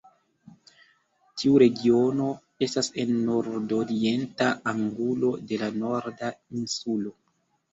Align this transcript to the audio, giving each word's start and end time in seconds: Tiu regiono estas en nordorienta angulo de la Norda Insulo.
Tiu 1.41 1.59
regiono 1.63 2.29
estas 2.67 2.89
en 3.05 3.13
nordorienta 3.27 4.49
angulo 4.73 5.31
de 5.53 5.61
la 5.65 5.71
Norda 5.85 6.33
Insulo. 6.63 7.17